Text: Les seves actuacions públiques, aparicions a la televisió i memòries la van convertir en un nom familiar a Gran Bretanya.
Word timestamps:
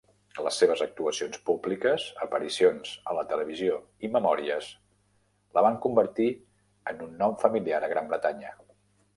Les 0.43 0.55
seves 0.61 0.79
actuacions 0.85 1.41
públiques, 1.49 2.05
aparicions 2.25 2.93
a 3.11 3.15
la 3.17 3.25
televisió 3.33 3.77
i 4.07 4.11
memòries 4.15 4.71
la 5.59 5.65
van 5.69 5.79
convertir 5.87 6.31
en 6.95 7.07
un 7.11 7.17
nom 7.25 7.41
familiar 7.47 7.85
a 7.89 7.93
Gran 7.97 8.11
Bretanya. 8.15 8.57